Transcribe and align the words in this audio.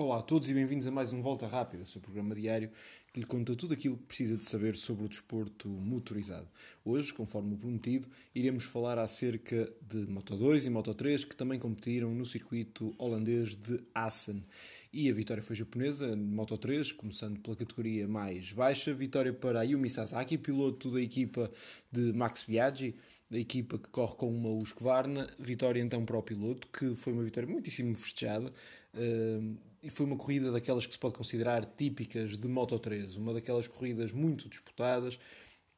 Olá 0.00 0.20
a 0.20 0.22
todos 0.22 0.48
e 0.48 0.54
bem-vindos 0.54 0.86
a 0.86 0.90
mais 0.90 1.12
um 1.12 1.20
Volta 1.20 1.46
Rápida, 1.46 1.84
seu 1.84 2.00
programa 2.00 2.34
diário 2.34 2.70
que 3.12 3.20
lhe 3.20 3.26
conta 3.26 3.54
tudo 3.54 3.74
aquilo 3.74 3.98
que 3.98 4.04
precisa 4.04 4.34
de 4.34 4.46
saber 4.46 4.74
sobre 4.74 5.04
o 5.04 5.08
desporto 5.08 5.68
motorizado. 5.68 6.48
Hoje, 6.82 7.12
conforme 7.12 7.52
o 7.52 7.58
prometido, 7.58 8.08
iremos 8.34 8.64
falar 8.64 8.98
acerca 8.98 9.70
de 9.82 9.98
Moto 10.06 10.38
2 10.38 10.64
e 10.64 10.70
Moto 10.70 10.94
3 10.94 11.24
que 11.24 11.36
também 11.36 11.58
competiram 11.58 12.14
no 12.14 12.24
circuito 12.24 12.94
holandês 12.96 13.54
de 13.54 13.78
Assen. 13.94 14.42
E 14.90 15.10
a 15.10 15.12
vitória 15.12 15.42
foi 15.42 15.54
japonesa, 15.54 16.16
Moto 16.16 16.56
3, 16.56 16.92
começando 16.92 17.38
pela 17.38 17.54
categoria 17.54 18.08
mais 18.08 18.54
baixa. 18.54 18.94
Vitória 18.94 19.34
para 19.34 19.60
Ayumi 19.60 19.90
Sasaki, 19.90 20.38
piloto 20.38 20.90
da 20.90 21.02
equipa 21.02 21.52
de 21.92 22.10
Max 22.14 22.44
Biaggi 22.44 22.96
da 23.30 23.38
equipa 23.38 23.78
que 23.78 23.88
corre 23.90 24.16
com 24.16 24.28
uma 24.28 24.50
Husqvarna. 24.50 25.28
Vitória 25.38 25.80
então 25.80 26.04
para 26.06 26.18
o 26.18 26.22
piloto, 26.22 26.66
que 26.68 26.96
foi 26.96 27.12
uma 27.12 27.22
vitória 27.22 27.48
muitíssimo 27.48 27.94
festejada. 27.94 28.52
Uh, 28.92 29.69
e 29.82 29.90
foi 29.90 30.06
uma 30.06 30.16
corrida 30.16 30.50
daquelas 30.52 30.86
que 30.86 30.92
se 30.92 30.98
pode 30.98 31.14
considerar 31.14 31.64
típicas 31.64 32.36
de 32.36 32.48
Moto 32.48 32.78
3, 32.78 33.16
uma 33.16 33.32
daquelas 33.32 33.66
corridas 33.66 34.12
muito 34.12 34.48
disputadas, 34.48 35.18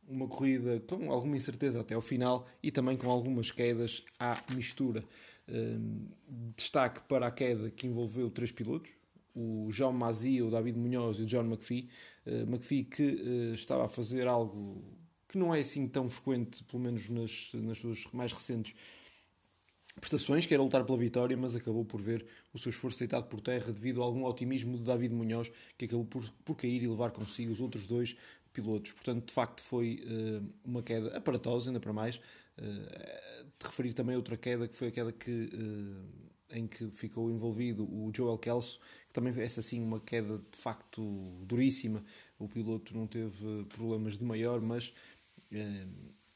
uma 0.09 0.27
corrida 0.27 0.81
com 0.81 1.11
alguma 1.13 1.37
incerteza 1.37 1.81
até 1.81 1.95
ao 1.95 2.01
final 2.01 2.47
e 2.63 2.71
também 2.71 2.97
com 2.97 3.11
algumas 3.11 3.51
quedas 3.51 4.05
à 4.19 4.37
mistura. 4.53 5.05
Uh, 5.49 6.09
destaque 6.57 7.03
para 7.03 7.27
a 7.27 7.31
queda 7.31 7.71
que 7.71 7.87
envolveu 7.87 8.31
três 8.31 8.51
pilotos, 8.51 8.93
o 9.35 9.69
João 9.71 9.93
Mazia, 9.93 10.45
o 10.45 10.51
David 10.51 10.79
Munhoz 10.79 11.19
e 11.19 11.23
o 11.23 11.27
John 11.27 11.45
McPhee. 11.45 11.89
Uh, 12.27 12.43
McPhee 12.43 12.85
que 12.85 13.03
uh, 13.03 13.55
estava 13.55 13.85
a 13.85 13.89
fazer 13.89 14.27
algo 14.27 14.83
que 15.29 15.39
não 15.39 15.55
é 15.55 15.61
assim 15.61 15.89
tão 15.89 16.11
frequente, 16.11 16.63
pelo 16.65 16.83
menos 16.83 17.09
nas, 17.09 17.51
nas 17.55 17.79
suas 17.79 18.05
mais 18.13 18.33
recentes 18.33 18.75
prestações, 20.01 20.47
que 20.47 20.55
era 20.55 20.63
lutar 20.63 20.85
pela 20.85 20.99
vitória, 20.99 21.37
mas 21.37 21.55
acabou 21.55 21.85
por 21.85 22.01
ver 22.01 22.27
o 22.53 22.59
seu 22.59 22.71
esforço 22.71 22.99
deitado 22.99 23.27
por 23.27 23.41
terra 23.41 23.73
devido 23.73 24.03
a 24.03 24.05
algum 24.05 24.25
otimismo 24.25 24.77
de 24.79 24.85
David 24.85 25.15
Munhoz, 25.15 25.51
que 25.77 25.85
acabou 25.85 26.05
por, 26.05 26.29
por 26.45 26.57
cair 26.57 26.83
e 26.83 26.89
levar 26.89 27.11
consigo 27.11 27.53
os 27.53 27.61
outros 27.61 27.87
dois 27.87 28.17
pilotos. 28.53 28.93
Portanto, 28.93 29.27
de 29.27 29.33
facto, 29.33 29.61
foi 29.63 30.03
uh, 30.05 30.47
uma 30.65 30.83
queda 30.83 31.17
aparatosa, 31.17 31.71
ainda 31.71 31.81
para 31.81 31.93
mais. 31.93 32.17
Uh, 32.59 33.45
de 33.59 33.67
referir 33.67 33.93
também 33.93 34.17
outra 34.17 34.37
queda, 34.37 34.69
que 34.69 34.77
foi 34.77 34.89
a 34.89 34.91
queda 34.91 35.13
que, 35.13 35.31
uh, 35.31 36.57
em 36.57 36.67
que 36.67 36.91
ficou 36.91 37.31
envolvido 37.31 37.85
o 37.85 38.11
Joel 38.15 38.39
Kelso, 38.39 38.81
que 39.07 39.13
também 39.13 39.33
essa 39.43 39.61
assim 39.61 39.83
uma 39.83 40.01
queda 40.01 40.39
de 40.39 40.59
facto 40.59 41.03
duríssima. 41.43 42.05
O 42.39 42.49
piloto 42.49 42.97
não 42.97 43.07
teve 43.07 43.65
problemas 43.69 44.19
de 44.19 44.25
maior, 44.25 44.61
mas 44.61 44.93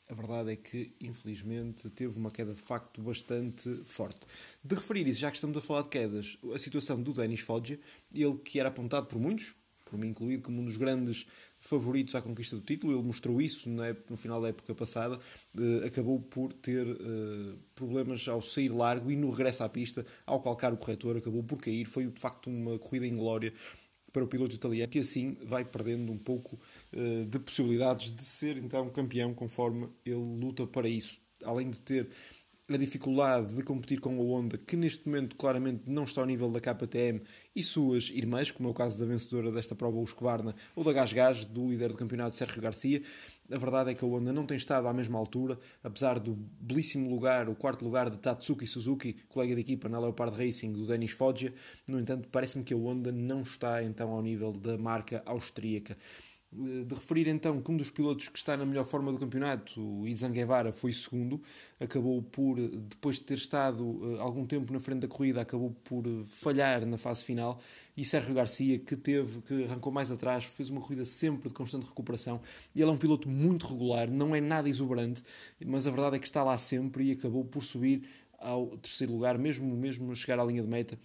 a 0.08 0.14
verdade 0.14 0.52
é 0.52 0.56
que, 0.56 0.92
infelizmente, 1.00 1.90
teve 1.90 2.16
uma 2.16 2.30
queda 2.30 2.54
de 2.54 2.60
facto 2.60 3.02
bastante 3.02 3.82
forte. 3.84 4.20
De 4.62 4.74
referir 4.74 5.06
isso, 5.06 5.20
já 5.20 5.30
que 5.30 5.36
estamos 5.36 5.56
a 5.56 5.60
falar 5.60 5.82
de 5.82 5.88
quedas, 5.88 6.38
a 6.54 6.58
situação 6.58 7.02
do 7.02 7.12
Denis 7.12 7.40
Foggia, 7.40 7.80
ele 8.14 8.36
que 8.38 8.60
era 8.60 8.68
apontado 8.68 9.06
por 9.06 9.18
muitos, 9.18 9.54
por 9.84 9.98
mim 9.98 10.08
incluído, 10.08 10.42
como 10.42 10.60
um 10.60 10.64
dos 10.64 10.76
grandes 10.76 11.26
favoritos 11.60 12.14
à 12.14 12.22
conquista 12.22 12.56
do 12.56 12.62
título, 12.62 12.92
ele 12.92 13.02
mostrou 13.02 13.40
isso 13.40 13.68
no 13.68 14.16
final 14.16 14.40
da 14.40 14.48
época 14.48 14.74
passada, 14.74 15.18
eh, 15.56 15.86
acabou 15.86 16.20
por 16.20 16.52
ter 16.52 16.86
eh, 16.86 17.54
problemas 17.74 18.26
ao 18.28 18.42
sair 18.42 18.68
largo 18.68 19.10
e 19.10 19.16
no 19.16 19.30
regresso 19.30 19.62
à 19.62 19.68
pista, 19.68 20.04
ao 20.26 20.41
calcar 20.41 20.72
o 20.72 20.76
corretor, 20.76 21.16
acabou 21.16 21.42
por 21.42 21.60
cair. 21.60 21.86
Foi 21.86 22.06
de 22.06 22.20
facto 22.20 22.48
uma 22.48 22.78
corrida 22.78 23.06
em 23.06 23.14
glória 23.14 23.52
para 24.12 24.24
o 24.24 24.26
piloto 24.26 24.54
italiano, 24.54 24.90
que 24.90 24.98
assim 24.98 25.36
vai 25.44 25.64
perdendo 25.64 26.10
um 26.10 26.18
pouco 26.18 26.58
uh, 26.92 27.26
de 27.26 27.38
possibilidades 27.38 28.14
de 28.14 28.24
ser 28.24 28.56
então 28.56 28.88
campeão 28.90 29.34
conforme 29.34 29.88
ele 30.04 30.16
luta 30.16 30.66
para 30.66 30.88
isso. 30.88 31.20
Além 31.44 31.70
de 31.70 31.81
ter 31.82 32.08
a 32.75 32.77
dificuldade 32.77 33.54
de 33.54 33.62
competir 33.62 34.00
com 34.00 34.19
a 34.19 34.22
Honda, 34.22 34.59
que 34.59 34.77
neste 34.77 35.09
momento 35.09 35.37
claramente 35.37 35.84
não 35.87 36.03
está 36.03 36.21
ao 36.21 36.27
nível 36.27 36.50
da 36.50 36.59
KTM 36.59 37.22
e 37.54 37.62
suas 37.62 38.10
irmãs, 38.10 38.50
como 38.50 38.69
é 38.69 38.72
o 38.72 38.75
caso 38.75 38.99
da 38.99 39.06
vencedora 39.06 39.53
desta 39.53 39.77
prova, 39.77 39.97
o 39.97 40.03
Husqvarna, 40.03 40.53
ou 40.75 40.82
da 40.82 40.93
Gasgas, 40.93 41.44
do 41.44 41.69
líder 41.69 41.91
do 41.91 41.97
campeonato, 41.97 42.34
Sérgio 42.34 42.60
Garcia. 42.60 43.00
A 43.53 43.56
verdade 43.56 43.93
é 43.93 43.94
que 43.94 44.05
a 44.05 44.09
Honda 44.09 44.32
não 44.32 44.44
tem 44.44 44.56
estado 44.56 44.88
à 44.88 44.93
mesma 44.93 45.16
altura, 45.16 45.56
apesar 45.84 46.19
do 46.19 46.34
belíssimo 46.60 47.09
lugar, 47.09 47.49
o 47.49 47.55
quarto 47.55 47.84
lugar 47.84 48.10
de 48.10 48.19
Tatsuki 48.19 48.66
Suzuki, 48.66 49.15
colega 49.28 49.55
de 49.55 49.60
equipa 49.60 49.88
na 49.88 50.00
Leopard 50.00 50.37
Racing, 50.37 50.72
do 50.72 50.88
Denis 50.88 51.12
Foggia. 51.12 51.55
No 51.87 52.00
entanto, 52.00 52.28
parece-me 52.32 52.65
que 52.65 52.75
a 52.75 52.76
Honda 52.76 53.12
não 53.12 53.43
está 53.43 53.81
então 53.84 54.10
ao 54.10 54.21
nível 54.21 54.50
da 54.50 54.76
marca 54.76 55.22
austríaca 55.25 55.97
de 56.56 56.94
referir 56.94 57.28
então 57.28 57.61
que 57.61 57.71
um 57.71 57.77
dos 57.77 57.91
pilotos 57.91 58.28
que 58.28 58.39
está 58.39 58.56
na 58.56 58.65
melhor 58.65 58.84
forma 58.84 59.12
do 59.12 59.19
campeonato, 59.19 59.81
o 59.81 60.09
Izan 60.09 60.33
Guevara, 60.33 60.72
foi 60.72 60.93
segundo, 60.93 61.41
acabou 61.78 62.22
por, 62.22 62.56
depois 62.56 63.17
de 63.17 63.22
ter 63.22 63.34
estado 63.34 64.17
eh, 64.17 64.21
algum 64.21 64.47
tempo 64.47 64.72
na 64.72 64.81
frente 64.81 65.00
da 65.00 65.09
corrida, 65.09 65.43
acabou 65.43 65.71
por 65.84 66.06
eh, 66.06 66.25
falhar 66.28 66.87
na 66.87 66.97
fase 66.97 67.25
final, 67.25 67.61
e 67.94 68.05
Sérgio 68.05 68.34
Garcia, 68.34 68.78
que 68.78 68.97
teve, 68.97 69.43
que 69.43 69.65
arrancou 69.65 69.93
mais 69.93 70.11
atrás, 70.11 70.44
fez 70.44 70.71
uma 70.71 70.81
corrida 70.81 71.05
sempre 71.05 71.49
de 71.49 71.55
constante 71.55 71.84
recuperação, 71.87 72.41
ele 72.75 72.88
é 72.88 72.93
um 72.93 72.99
piloto 72.99 73.28
muito 73.28 73.67
regular, 73.67 74.11
não 74.11 74.34
é 74.34 74.41
nada 74.41 74.69
exuberante, 74.69 75.23
mas 75.65 75.87
a 75.87 75.91
verdade 75.91 76.17
é 76.17 76.19
que 76.19 76.27
está 76.27 76.43
lá 76.43 76.56
sempre 76.56 77.05
e 77.05 77.12
acabou 77.12 77.44
por 77.44 77.62
subir 77.62 78.03
ao 78.38 78.69
terceiro 78.78 79.12
lugar, 79.12 79.37
mesmo, 79.37 79.77
mesmo 79.77 80.15
chegar 80.17 80.41
à 80.41 80.44
linha 80.44 80.62
de 80.62 80.69
meta, 80.69 80.99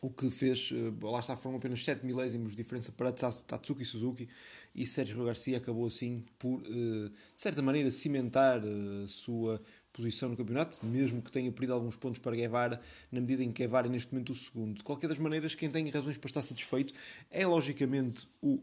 o 0.00 0.10
que 0.10 0.30
fez, 0.30 0.70
eh, 0.72 0.92
lá 1.02 1.20
está, 1.20 1.36
foram 1.36 1.56
apenas 1.56 1.82
7 1.82 2.04
milésimos 2.04 2.50
de 2.50 2.56
diferença 2.56 2.92
para 2.92 3.12
Tatsuki 3.12 3.84
Suzuki 3.84 4.28
e 4.74 4.86
Sérgio 4.86 5.24
Garcia 5.24 5.56
acabou 5.56 5.86
assim 5.86 6.24
por, 6.38 6.60
eh, 6.64 7.08
de 7.08 7.40
certa 7.40 7.62
maneira, 7.62 7.90
cimentar 7.90 8.60
a 8.60 8.66
eh, 8.66 9.06
sua 9.06 9.60
posição 9.92 10.28
no 10.28 10.36
campeonato, 10.36 10.84
mesmo 10.84 11.22
que 11.22 11.32
tenha 11.32 11.50
perdido 11.50 11.72
alguns 11.72 11.96
pontos 11.96 12.20
para 12.20 12.36
Guevara, 12.36 12.78
na 13.10 13.18
medida 13.18 13.42
em 13.42 13.50
que 13.50 13.62
Guevara 13.62 13.86
é 13.86 13.90
neste 13.90 14.12
momento 14.12 14.30
o 14.30 14.34
segundo. 14.34 14.76
De 14.76 14.84
qualquer 14.84 15.08
das 15.08 15.18
maneiras, 15.18 15.54
quem 15.54 15.70
tem 15.70 15.88
razões 15.88 16.18
para 16.18 16.28
estar 16.28 16.42
satisfeito 16.42 16.92
é 17.30 17.46
logicamente 17.46 18.28
o 18.42 18.60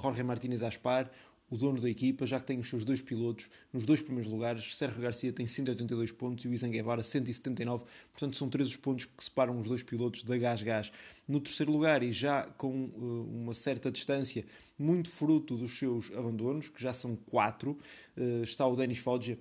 Jorge 0.00 0.22
Martínez 0.22 0.62
Aspar, 0.62 1.10
o 1.50 1.56
dono 1.56 1.80
da 1.80 1.88
equipa, 1.88 2.26
já 2.26 2.40
que 2.40 2.46
tem 2.46 2.58
os 2.58 2.68
seus 2.68 2.84
dois 2.84 3.00
pilotos 3.00 3.48
nos 3.72 3.84
dois 3.84 4.00
primeiros 4.00 4.30
lugares. 4.30 4.76
Sérgio 4.76 5.00
Garcia 5.00 5.32
tem 5.32 5.46
182 5.46 6.10
pontos 6.12 6.44
e 6.44 6.48
o 6.48 6.54
Izan 6.54 6.70
Guevara 6.70 7.02
179, 7.02 7.84
portanto 8.12 8.36
são 8.36 8.48
três 8.48 8.68
os 8.68 8.76
pontos 8.76 9.04
que 9.04 9.22
separam 9.22 9.58
os 9.58 9.66
dois 9.66 9.82
pilotos 9.82 10.24
da 10.24 10.36
Gás 10.36 10.62
Gás. 10.62 10.90
No 11.28 11.40
terceiro 11.40 11.70
lugar, 11.70 12.02
e 12.02 12.12
já 12.12 12.44
com 12.56 12.86
uh, 12.86 13.28
uma 13.32 13.54
certa 13.54 13.90
distância, 13.90 14.44
muito 14.78 15.08
fruto 15.08 15.56
dos 15.56 15.78
seus 15.78 16.10
abandonos, 16.12 16.68
que 16.68 16.82
já 16.82 16.92
são 16.92 17.14
quatro, 17.14 17.78
uh, 18.16 18.42
está 18.42 18.66
o 18.66 18.74
Denis 18.74 18.98
Foggia, 18.98 19.38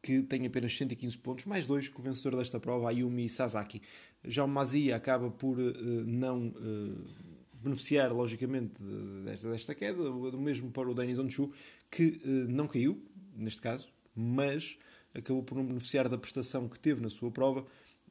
que 0.00 0.22
tem 0.22 0.46
apenas 0.46 0.76
115 0.76 1.18
pontos, 1.18 1.44
mais 1.44 1.66
dois 1.66 1.88
que 1.88 1.98
o 1.98 2.02
vencedor 2.02 2.36
desta 2.36 2.60
prova, 2.60 2.88
Ayumi 2.88 3.28
Sasaki. 3.28 3.82
Já 4.24 4.44
o 4.44 4.48
Mazia 4.48 4.96
acaba 4.96 5.30
por 5.30 5.58
uh, 5.58 5.74
não 6.06 6.52
beneficiar, 7.68 8.12
logicamente, 8.12 8.82
desta, 9.24 9.50
desta 9.50 9.74
queda, 9.74 10.02
do 10.02 10.38
mesmo 10.38 10.70
para 10.70 10.88
o 10.88 10.94
Denis 10.94 11.18
Onchu, 11.18 11.52
que 11.90 12.20
uh, 12.24 12.28
não 12.50 12.66
caiu, 12.66 13.00
neste 13.36 13.60
caso, 13.60 13.88
mas 14.14 14.78
acabou 15.14 15.42
por 15.42 15.56
não 15.56 15.64
beneficiar 15.64 16.08
da 16.08 16.18
prestação 16.18 16.68
que 16.68 16.78
teve 16.78 17.00
na 17.00 17.10
sua 17.10 17.30
prova. 17.30 17.60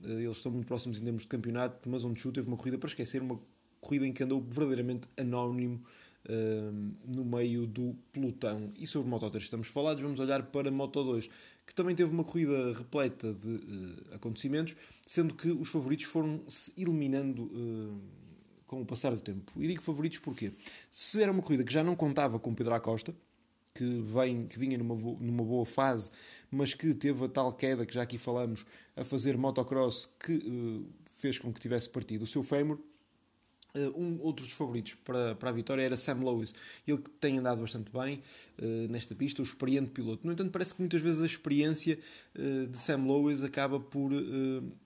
Uh, 0.02 0.20
eles 0.20 0.38
estão 0.38 0.52
muito 0.52 0.68
próximos 0.68 1.00
em 1.00 1.04
termos 1.04 1.24
de 1.24 1.28
campeonato, 1.28 1.90
mas 1.90 2.04
Onchu 2.06 2.32
teve 2.32 2.48
uma 2.48 2.58
corrida 2.58 2.78
para 2.78 2.88
esquecer, 2.88 3.22
uma 3.22 3.40
corrida 3.82 4.06
em 4.08 4.14
que 4.14 4.24
andou 4.24 4.42
verdadeiramente 4.42 5.08
anónimo 5.18 5.84
uh, 6.30 6.94
no 7.06 7.26
meio 7.26 7.66
do 7.66 7.96
pelotão. 8.12 8.72
E 8.78 8.86
sobre 8.86 9.10
Moto 9.10 9.30
3 9.30 9.44
estamos 9.44 9.68
falados, 9.68 10.02
vamos 10.04 10.20
olhar 10.20 10.44
para 10.44 10.72
Moto 10.72 11.04
2, 11.04 11.30
que 11.66 11.74
também 11.74 11.96
teve 11.96 12.12
uma 12.12 12.24
corrida 12.24 12.74
repleta 12.74 13.34
de 13.34 13.60
acontecimentos, 14.14 14.76
sendo 15.06 15.34
que 15.34 15.50
os 15.50 15.70
favoritos 15.70 16.06
foram 16.06 16.42
se 16.48 16.72
eliminando 16.78 17.52
com 18.68 18.82
o 18.82 18.86
passar 18.86 19.16
do 19.16 19.22
tempo. 19.22 19.52
E 19.56 19.68
digo 19.68 19.82
favoritos 19.82 20.20
porque 20.20 20.52
se 20.92 21.24
era 21.24 21.32
uma 21.32 21.42
corrida 21.42 21.64
que 21.64 21.74
já 21.74 21.84
não 21.84 21.96
contava 21.96 22.38
com 22.38 22.54
Pedro 22.54 22.74
Acosta, 22.74 23.16
que, 23.74 24.02
vem, 24.02 24.48
que 24.48 24.60
vinha 24.60 24.78
numa, 24.78 24.96
numa 24.96 25.44
boa 25.44 25.66
fase, 25.66 26.12
mas 26.52 26.74
que 26.74 26.94
teve 26.94 27.26
a 27.26 27.28
tal 27.28 27.54
queda 27.54 27.86
que 27.86 27.94
já 27.94 28.02
aqui 28.02 28.18
falamos 28.18 28.66
a 28.96 29.06
fazer 29.06 29.38
motocross 29.38 30.10
que 30.20 30.34
uh, 30.34 30.86
fez 31.16 31.38
com 31.38 31.54
que 31.54 31.60
tivesse 31.60 31.88
partido 31.90 32.24
o 32.24 32.28
seu 32.28 32.44
fémur, 32.44 32.80
Uh, 33.76 34.02
um, 34.02 34.18
outro 34.22 34.44
dos 34.44 34.54
favoritos 34.54 34.96
para, 34.96 35.36
para 35.36 35.50
a 35.50 35.52
vitória 35.52 35.84
era 35.84 35.96
Sam 35.96 36.24
Lewis, 36.24 36.52
ele 36.88 36.98
que 36.98 37.12
tem 37.12 37.38
andado 37.38 37.62
bastante 37.62 37.92
bem 37.92 38.24
uh, 38.58 38.90
nesta 38.90 39.14
pista, 39.14 39.42
o 39.42 39.46
experiente 39.46 39.92
piloto. 39.92 40.26
No 40.26 40.34
entanto, 40.34 40.50
parece 40.52 40.74
que 40.74 40.82
muitas 40.82 41.00
vezes 41.00 41.22
a 41.22 41.26
experiência 41.26 42.00
de 42.34 42.78
Sam 42.78 43.06
Lewis 43.06 43.44
acaba 43.44 43.80
por 43.80 44.10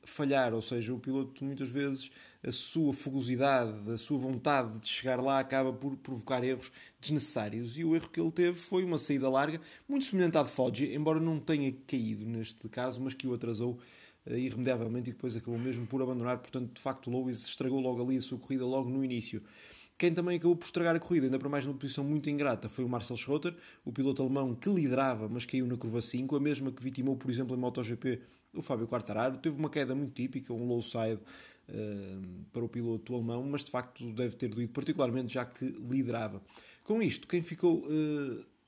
falhar, 0.03 0.53
ou 0.53 0.61
seja, 0.61 0.93
o 0.93 0.99
piloto 0.99 1.45
muitas 1.45 1.69
vezes 1.69 2.11
a 2.43 2.51
sua 2.51 2.93
fugosidade, 2.93 3.91
a 3.91 3.97
sua 3.97 4.17
vontade 4.17 4.79
de 4.79 4.87
chegar 4.87 5.21
lá 5.21 5.39
acaba 5.39 5.71
por 5.71 5.95
provocar 5.97 6.43
erros 6.43 6.71
desnecessários. 6.99 7.77
E 7.77 7.83
o 7.83 7.95
erro 7.95 8.09
que 8.09 8.19
ele 8.19 8.31
teve 8.31 8.57
foi 8.57 8.83
uma 8.83 8.97
saída 8.97 9.29
larga, 9.29 9.61
muito 9.87 10.05
semelhante 10.05 10.37
à 10.37 10.43
de 10.43 10.49
Foggia, 10.49 10.95
embora 10.95 11.19
não 11.19 11.39
tenha 11.39 11.71
caído 11.87 12.25
neste 12.25 12.67
caso, 12.67 12.99
mas 13.01 13.13
que 13.13 13.27
o 13.27 13.33
atrasou 13.33 13.79
uh, 14.25 14.33
irremediavelmente 14.35 15.11
e 15.11 15.13
depois 15.13 15.35
acabou 15.35 15.59
mesmo 15.59 15.85
por 15.85 16.01
abandonar. 16.01 16.39
Portanto, 16.39 16.73
de 16.73 16.81
facto, 16.81 17.11
Lewis 17.11 17.45
estragou 17.45 17.79
logo 17.79 18.01
ali 18.03 18.17
a 18.17 18.21
sua 18.21 18.39
corrida, 18.39 18.65
logo 18.65 18.89
no 18.89 19.05
início. 19.05 19.43
Quem 20.01 20.11
também 20.11 20.37
acabou 20.37 20.55
por 20.55 20.65
estragar 20.65 20.95
a 20.95 20.99
corrida, 20.99 21.27
ainda 21.27 21.37
para 21.37 21.47
mais 21.47 21.63
numa 21.63 21.77
posição 21.77 22.03
muito 22.03 22.27
ingrata, 22.27 22.67
foi 22.67 22.83
o 22.83 22.89
Marcel 22.89 23.15
Schroeter, 23.15 23.53
o 23.85 23.91
piloto 23.91 24.23
alemão 24.23 24.55
que 24.55 24.67
liderava, 24.67 25.29
mas 25.29 25.45
caiu 25.45 25.67
na 25.67 25.77
curva 25.77 26.01
5, 26.01 26.35
a 26.35 26.39
mesma 26.39 26.71
que 26.71 26.81
vitimou, 26.81 27.15
por 27.15 27.29
exemplo, 27.29 27.55
em 27.55 27.59
MotoGP 27.59 28.19
o 28.51 28.63
Fábio 28.63 28.87
Quartararo. 28.87 29.37
Teve 29.37 29.55
uma 29.59 29.69
queda 29.69 29.93
muito 29.93 30.13
típica, 30.13 30.51
um 30.51 30.65
low 30.65 30.81
side, 30.81 31.19
para 32.51 32.65
o 32.65 32.67
piloto 32.67 33.13
alemão, 33.13 33.43
mas 33.43 33.63
de 33.63 33.69
facto 33.69 34.11
deve 34.13 34.35
ter 34.35 34.47
doído 34.47 34.73
particularmente 34.73 35.35
já 35.35 35.45
que 35.45 35.65
liderava. 35.65 36.41
Com 36.83 36.99
isto, 36.99 37.27
quem 37.27 37.43
ficou 37.43 37.87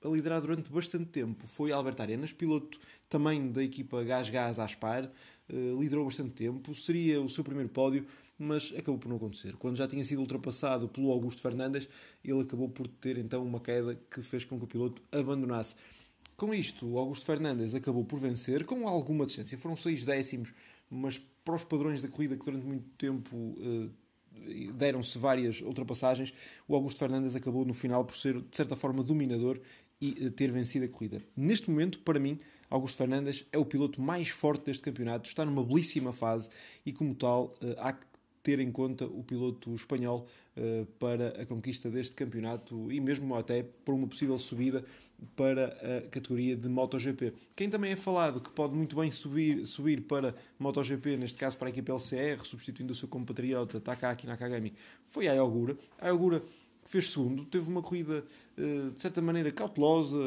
a 0.03 0.07
liderar 0.09 0.39
durante 0.39 0.69
bastante 0.69 1.05
tempo 1.05 1.47
foi 1.47 1.71
Albert 1.71 1.95
Arenas, 1.99 2.31
piloto 2.31 2.77
também 3.09 3.51
da 3.51 3.63
equipa 3.63 4.03
Gás 4.03 4.29
Gás 4.29 4.59
Aspar, 4.59 5.05
uh, 5.49 5.81
liderou 5.81 6.05
bastante 6.05 6.31
tempo, 6.31 6.75
seria 6.75 7.21
o 7.21 7.29
seu 7.29 7.43
primeiro 7.43 7.69
pódio, 7.69 8.05
mas 8.43 8.73
acabou 8.77 8.97
por 8.97 9.09
não 9.09 9.15
acontecer. 9.15 9.55
Quando 9.55 9.77
já 9.77 9.87
tinha 9.87 10.03
sido 10.03 10.19
ultrapassado 10.19 10.87
pelo 10.87 11.11
Augusto 11.11 11.41
Fernandes, 11.41 11.87
ele 12.23 12.41
acabou 12.41 12.69
por 12.69 12.87
ter 12.87 13.17
então 13.17 13.43
uma 13.43 13.59
queda 13.59 13.97
que 14.11 14.21
fez 14.21 14.43
com 14.43 14.57
que 14.57 14.65
o 14.65 14.67
piloto 14.67 15.01
abandonasse. 15.11 15.75
Com 16.35 16.53
isto, 16.53 16.87
o 16.87 16.97
Augusto 16.97 17.25
Fernandes 17.25 17.75
acabou 17.75 18.03
por 18.03 18.19
vencer 18.19 18.65
com 18.65 18.87
alguma 18.87 19.25
distância, 19.25 19.57
foram 19.57 19.77
seis 19.77 20.03
décimos, 20.03 20.53
mas 20.89 21.21
para 21.43 21.55
os 21.55 21.63
padrões 21.63 22.01
da 22.01 22.07
corrida 22.07 22.35
que 22.35 22.43
durante 22.43 22.65
muito 22.65 22.89
tempo 22.97 23.35
uh, 23.35 23.89
deram-se 24.73 25.17
várias 25.17 25.61
ultrapassagens, 25.61 26.33
o 26.67 26.75
Augusto 26.75 26.99
Fernandes 26.99 27.35
acabou 27.35 27.65
no 27.65 27.73
final 27.73 28.03
por 28.03 28.15
ser, 28.15 28.41
de 28.41 28.55
certa 28.55 28.75
forma, 28.75 29.03
dominador 29.03 29.59
e 30.01 30.11
uh, 30.25 30.31
ter 30.31 30.51
vencido 30.51 30.85
a 30.85 30.87
corrida. 30.87 31.21
Neste 31.35 31.69
momento, 31.69 31.99
para 31.99 32.19
mim, 32.19 32.39
Augusto 32.69 32.97
Fernandes 32.97 33.45
é 33.51 33.57
o 33.57 33.65
piloto 33.65 34.01
mais 34.01 34.29
forte 34.29 34.65
deste 34.65 34.81
campeonato, 34.81 35.29
está 35.29 35.45
numa 35.45 35.63
belíssima 35.63 36.11
fase 36.11 36.49
e, 36.85 36.91
como 36.91 37.13
tal, 37.13 37.55
uh, 37.61 37.75
há 37.77 37.93
que 37.93 38.05
ter 38.43 38.59
em 38.59 38.71
conta 38.71 39.05
o 39.05 39.23
piloto 39.23 39.73
espanhol 39.73 40.27
uh, 40.57 40.85
para 40.99 41.29
a 41.41 41.45
conquista 41.45 41.89
deste 41.89 42.13
campeonato 42.13 42.91
e 42.91 42.99
mesmo 42.99 43.33
até 43.35 43.63
por 43.63 43.95
uma 43.95 44.05
possível 44.05 44.37
subida 44.37 44.83
para 45.35 45.67
a 45.67 46.09
categoria 46.09 46.55
de 46.55 46.67
MotoGP. 46.67 47.33
Quem 47.55 47.69
também 47.69 47.93
é 47.93 47.95
falado 47.95 48.41
que 48.41 48.49
pode 48.49 48.75
muito 48.75 48.95
bem 48.95 49.09
subir, 49.09 49.65
subir 49.65 50.01
para 50.01 50.35
MotoGP, 50.59 51.15
neste 51.17 51.39
caso 51.39 51.57
para 51.57 51.69
a 51.69 51.71
equipe 51.71 51.89
LCR, 51.89 52.43
substituindo 52.43 52.91
o 52.91 52.95
seu 52.95 53.07
compatriota 53.07 53.79
Takaki 53.79 54.27
Nakagami, 54.27 54.73
foi 55.05 55.27
a 55.29 55.31
Ayogura. 55.31 55.77
A 55.97 56.07
Ayogura 56.07 56.43
fez 56.85 57.09
segundo, 57.11 57.45
teve 57.45 57.69
uma 57.69 57.81
corrida 57.81 58.23
eh, 58.57 58.89
de 58.93 59.01
certa 59.01 59.21
maneira 59.21 59.51
cautelosa, 59.51 60.17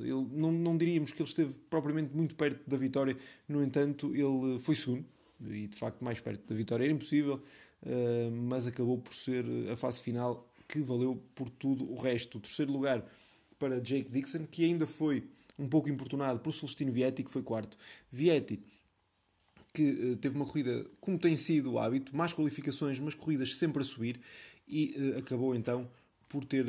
ele, 0.00 0.26
não, 0.32 0.50
não 0.50 0.76
diríamos 0.76 1.12
que 1.12 1.20
ele 1.20 1.28
esteve 1.28 1.54
propriamente 1.68 2.14
muito 2.14 2.34
perto 2.34 2.68
da 2.68 2.76
vitória, 2.76 3.16
no 3.46 3.62
entanto, 3.62 4.14
ele 4.14 4.58
foi 4.58 4.74
segundo, 4.74 5.04
e 5.46 5.66
de 5.66 5.76
facto 5.76 6.04
mais 6.04 6.20
perto 6.20 6.46
da 6.46 6.54
vitória 6.54 6.84
era 6.84 6.92
impossível, 6.92 7.42
eh, 7.84 8.30
mas 8.30 8.66
acabou 8.66 8.98
por 8.98 9.14
ser 9.14 9.44
a 9.70 9.76
fase 9.76 10.00
final 10.00 10.48
que 10.66 10.80
valeu 10.80 11.22
por 11.34 11.48
tudo 11.50 11.90
o 11.90 11.96
resto. 11.96 12.38
O 12.38 12.40
terceiro 12.40 12.72
lugar 12.72 13.04
para 13.58 13.80
Jake 13.80 14.10
Dixon, 14.10 14.46
que 14.46 14.64
ainda 14.64 14.86
foi 14.86 15.24
um 15.58 15.68
pouco 15.68 15.88
importunado 15.88 16.40
por 16.40 16.52
Celestino 16.52 16.92
Vietti, 16.92 17.22
que 17.22 17.30
foi 17.30 17.42
quarto. 17.42 17.76
Vietti, 18.12 18.60
que 19.72 19.90
uh, 19.90 20.16
teve 20.16 20.36
uma 20.36 20.46
corrida 20.46 20.86
como 21.00 21.18
tem 21.18 21.36
sido 21.36 21.72
o 21.72 21.78
hábito, 21.78 22.14
mais 22.16 22.32
qualificações, 22.32 22.98
mas 22.98 23.14
corridas 23.14 23.56
sempre 23.56 23.82
a 23.82 23.84
subir, 23.84 24.20
e 24.68 24.94
acabou 25.16 25.54
então 25.54 25.88
por 26.28 26.44
ter, 26.44 26.66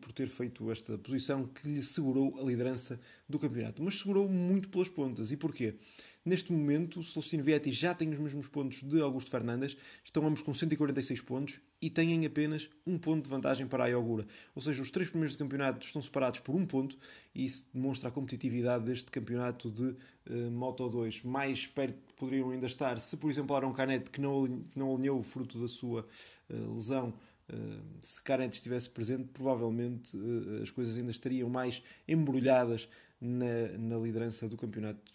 por 0.00 0.12
ter 0.12 0.28
feito 0.28 0.70
esta 0.70 0.96
posição 0.96 1.46
que 1.46 1.68
lhe 1.68 1.82
segurou 1.82 2.38
a 2.40 2.44
liderança 2.44 3.00
do 3.28 3.38
campeonato. 3.38 3.82
Mas 3.82 3.98
segurou 3.98 4.28
muito 4.28 4.68
pelas 4.68 4.88
pontas. 4.88 5.32
E 5.32 5.36
porquê? 5.36 5.74
Neste 6.24 6.52
momento, 6.52 7.00
o 7.00 7.02
Celestino 7.02 7.42
Vietti 7.42 7.72
já 7.72 7.92
tem 7.92 8.08
os 8.10 8.18
mesmos 8.18 8.46
pontos 8.46 8.80
de 8.80 9.00
Augusto 9.00 9.28
Fernandes, 9.28 9.76
estão 10.04 10.24
ambos 10.24 10.40
com 10.40 10.54
146 10.54 11.20
pontos 11.20 11.60
e 11.80 11.90
têm 11.90 12.24
apenas 12.24 12.70
um 12.86 12.96
ponto 12.96 13.24
de 13.24 13.30
vantagem 13.30 13.66
para 13.66 13.84
a 13.84 13.88
Iogura. 13.88 14.24
Ou 14.54 14.62
seja, 14.62 14.80
os 14.80 14.90
três 14.90 15.08
primeiros 15.08 15.34
do 15.34 15.38
campeonato 15.40 15.84
estão 15.84 16.00
separados 16.00 16.38
por 16.38 16.54
um 16.54 16.64
ponto 16.64 16.96
e 17.34 17.44
isso 17.44 17.66
demonstra 17.74 18.08
a 18.08 18.12
competitividade 18.12 18.84
deste 18.84 19.10
campeonato 19.10 19.68
de 19.68 19.82
uh, 19.82 20.50
Moto 20.52 20.88
2. 20.88 21.22
Mais 21.22 21.66
perto 21.66 21.98
poderiam 22.14 22.50
ainda 22.50 22.66
estar 22.66 23.00
se, 23.00 23.16
por 23.16 23.28
exemplo, 23.28 23.56
Aaron 23.56 23.72
Canet, 23.72 24.08
que 24.08 24.20
não, 24.20 24.64
não 24.76 24.94
alinhou 24.94 25.18
o 25.18 25.24
fruto 25.24 25.58
da 25.60 25.66
sua 25.66 26.06
uh, 26.48 26.74
lesão, 26.74 27.12
Uh, 27.52 27.82
se 28.00 28.22
Canet 28.22 28.54
estivesse 28.54 28.88
presente, 28.88 29.28
provavelmente 29.32 30.16
as 30.62 30.70
coisas 30.70 30.96
ainda 30.96 31.10
estariam 31.10 31.50
mais 31.50 31.82
embrulhadas 32.08 32.88
na, 33.20 33.76
na 33.78 33.98
liderança 33.98 34.48
do 34.48 34.56
campeonato. 34.56 35.12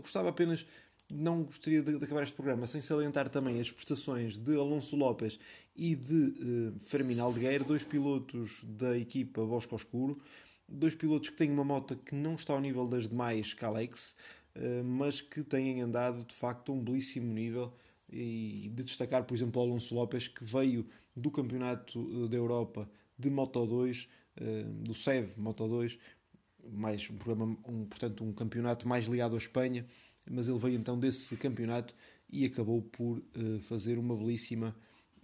Gostava 0.00 0.28
apenas, 0.28 0.64
não 1.12 1.42
gostaria 1.42 1.82
de, 1.82 1.98
de, 1.98 2.04
acabar 2.04 2.22
este 2.22 2.34
programa 2.34 2.66
sem 2.66 2.80
salientar 2.80 3.28
também 3.28 3.60
as 3.60 3.70
prestações 3.70 4.38
de 4.38 4.56
Alonso 4.56 4.96
Lopes 4.96 5.38
e 5.76 5.94
de 5.94 6.14
uh, 6.14 6.78
Fermin 6.80 7.18
Aldeguer, 7.18 7.64
dois 7.64 7.84
pilotos 7.84 8.62
da 8.64 8.96
equipa 8.96 9.44
Bosco 9.44 9.74
Oscuro, 9.74 10.18
dois 10.68 10.94
pilotos 10.94 11.28
que 11.28 11.36
têm 11.36 11.50
uma 11.50 11.64
moto 11.64 11.96
que 11.96 12.14
não 12.14 12.34
está 12.34 12.54
ao 12.54 12.60
nível 12.60 12.86
das 12.86 13.08
demais 13.08 13.52
Calex, 13.52 14.16
uh, 14.56 14.84
mas 14.84 15.20
que 15.20 15.42
têm 15.42 15.82
andado 15.82 16.24
de 16.24 16.34
facto 16.34 16.72
a 16.72 16.74
um 16.74 16.82
belíssimo 16.82 17.32
nível 17.32 17.72
e 18.10 18.70
de 18.72 18.84
destacar, 18.84 19.24
por 19.24 19.34
exemplo, 19.34 19.60
Alonso 19.60 19.94
Lopes, 19.94 20.28
que 20.28 20.44
veio 20.44 20.86
do 21.16 21.30
Campeonato 21.30 21.98
eh, 21.98 22.28
da 22.28 22.36
Europa 22.36 22.88
de 23.18 23.30
Moto 23.30 23.64
2, 23.66 24.08
do 24.82 24.92
SEV 24.92 25.38
Moto 25.38 25.66
2, 25.66 25.98
mais 26.72 27.08
um 27.10 27.16
programa, 27.16 27.56
um, 27.66 27.84
portanto, 27.86 28.24
um 28.24 28.32
campeonato 28.32 28.88
mais 28.88 29.06
ligado 29.06 29.34
à 29.34 29.38
Espanha, 29.38 29.86
mas 30.30 30.48
ele 30.48 30.58
veio 30.58 30.76
então 30.76 30.98
desse 30.98 31.36
campeonato 31.36 31.94
e 32.30 32.44
acabou 32.44 32.82
por 32.82 33.18
uh, 33.18 33.60
fazer 33.60 33.98
uma 33.98 34.16
belíssima 34.16 34.74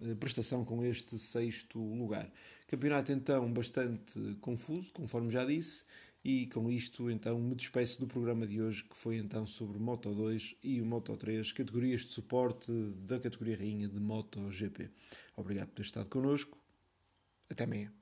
uh, 0.00 0.16
prestação 0.16 0.64
com 0.64 0.84
este 0.84 1.18
sexto 1.18 1.78
lugar. 1.78 2.30
Campeonato 2.66 3.12
então 3.12 3.52
bastante 3.52 4.18
confuso, 4.40 4.92
conforme 4.92 5.30
já 5.30 5.44
disse, 5.44 5.84
e 6.24 6.46
com 6.48 6.70
isto 6.70 7.10
então 7.10 7.38
me 7.40 7.54
despeço 7.54 7.98
do 7.98 8.06
programa 8.06 8.46
de 8.46 8.60
hoje 8.60 8.84
que 8.84 8.96
foi 8.96 9.16
então 9.16 9.46
sobre 9.46 9.78
Moto 9.78 10.14
2 10.14 10.56
e 10.62 10.80
Moto 10.82 11.16
3, 11.16 11.50
categorias 11.52 12.02
de 12.02 12.12
suporte 12.12 12.70
da 13.06 13.18
categoria 13.18 13.56
rainha 13.56 13.88
de 13.88 13.98
MotoGP. 13.98 14.90
Obrigado 15.36 15.68
por 15.68 15.76
ter 15.76 15.82
estado 15.82 16.08
connosco. 16.08 16.58
Até 17.48 17.64
amanhã. 17.64 17.99